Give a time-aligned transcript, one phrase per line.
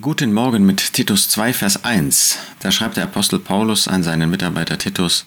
[0.00, 2.38] Guten Morgen mit Titus 2, Vers 1.
[2.60, 5.24] Da schreibt der Apostel Paulus an seinen Mitarbeiter Titus,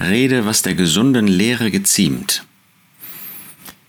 [0.00, 2.44] Rede, was der gesunden Lehre geziemt.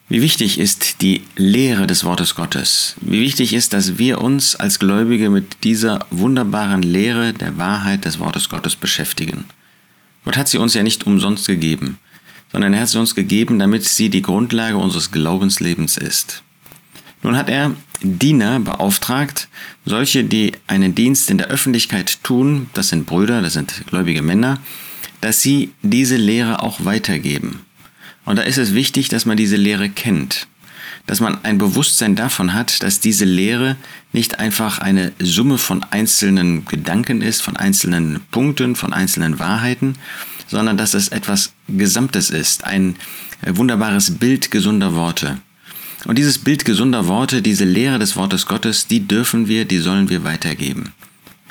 [0.10, 2.96] Wie wichtig ist die Lehre des Wortes Gottes?
[3.00, 8.20] Wie wichtig ist, dass wir uns als Gläubige mit dieser wunderbaren Lehre der Wahrheit des
[8.20, 9.46] Wortes Gottes beschäftigen?
[10.26, 11.98] Gott hat sie uns ja nicht umsonst gegeben,
[12.52, 16.44] sondern er hat sie uns gegeben, damit sie die Grundlage unseres Glaubenslebens ist.
[17.22, 19.50] Nun hat er Diener beauftragt,
[19.86, 24.60] solche, die einen Dienst in der Öffentlichkeit tun, das sind Brüder, das sind gläubige Männer,
[25.22, 27.62] dass sie diese Lehre auch weitergeben.
[28.26, 30.48] Und da ist es wichtig, dass man diese Lehre kennt,
[31.08, 33.76] dass man ein Bewusstsein davon hat, dass diese Lehre
[34.14, 39.96] nicht einfach eine Summe von einzelnen Gedanken ist, von einzelnen Punkten, von einzelnen Wahrheiten,
[40.48, 42.96] sondern dass es etwas Gesamtes ist, ein
[43.46, 45.40] wunderbares Bild gesunder Worte.
[46.06, 50.10] Und dieses Bild gesunder Worte, diese Lehre des Wortes Gottes, die dürfen wir, die sollen
[50.10, 50.94] wir weitergeben.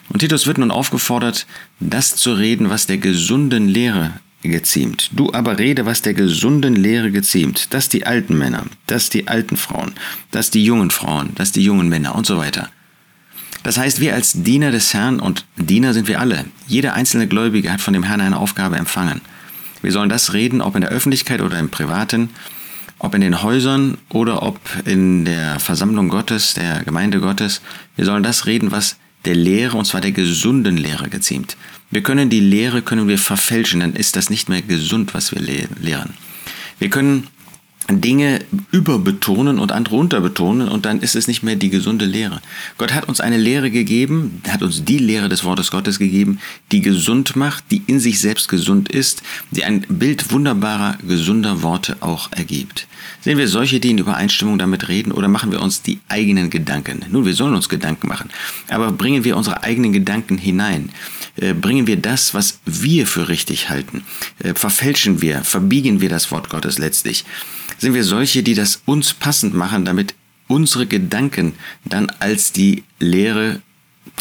[0.08, 1.46] Und Titus wird nun aufgefordert,
[1.80, 5.10] das zu reden, was der gesunden Lehre geziemt.
[5.12, 7.68] Du aber rede, was der gesunden Lehre geziemt.
[7.74, 9.92] Das die alten Männer, das die alten Frauen,
[10.30, 12.70] das die jungen Frauen, das die jungen Männer und so weiter.
[13.64, 16.44] Das heißt, wir als Diener des Herrn und Diener sind wir alle.
[16.66, 19.20] Jeder einzelne Gläubige hat von dem Herrn eine Aufgabe empfangen.
[19.83, 22.30] Wir sollen das reden, ob in der Öffentlichkeit oder im Privaten,
[22.98, 27.60] ob in den Häusern oder ob in der Versammlung Gottes, der Gemeinde Gottes.
[27.96, 31.56] Wir sollen das reden, was der Lehre, und zwar der gesunden Lehre geziemt.
[31.90, 35.40] Wir können die Lehre, können wir verfälschen, dann ist das nicht mehr gesund, was wir
[35.40, 36.14] lehren.
[36.78, 37.27] Wir können
[37.91, 42.42] Dinge überbetonen und andere unterbetonen und dann ist es nicht mehr die gesunde Lehre.
[42.77, 46.39] Gott hat uns eine Lehre gegeben, hat uns die Lehre des Wortes Gottes gegeben,
[46.70, 49.22] die gesund macht, die in sich selbst gesund ist,
[49.53, 52.86] die ein Bild wunderbarer, gesunder Worte auch ergibt.
[53.22, 57.05] Sehen wir solche, die in Übereinstimmung damit reden oder machen wir uns die eigenen Gedanken?
[57.11, 58.28] Nun, wir sollen uns Gedanken machen,
[58.69, 60.91] aber bringen wir unsere eigenen Gedanken hinein.
[61.36, 64.02] Äh, bringen wir das, was wir für richtig halten.
[64.41, 67.24] Äh, verfälschen wir, verbiegen wir das Wort Gottes letztlich
[67.78, 70.14] sind wir solche, die das uns passend machen, damit
[70.48, 73.61] unsere Gedanken dann als die Lehre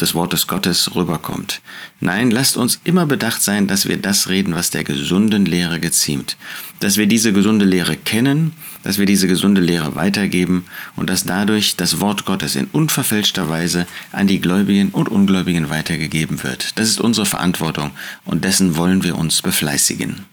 [0.00, 1.60] des Wortes Gottes rüberkommt.
[2.00, 6.36] Nein, lasst uns immer bedacht sein, dass wir das reden, was der gesunden Lehre geziemt.
[6.80, 8.52] Dass wir diese gesunde Lehre kennen,
[8.82, 13.86] dass wir diese gesunde Lehre weitergeben und dass dadurch das Wort Gottes in unverfälschter Weise
[14.12, 16.78] an die Gläubigen und Ungläubigen weitergegeben wird.
[16.78, 17.90] Das ist unsere Verantwortung
[18.24, 20.24] und dessen wollen wir uns befleißigen.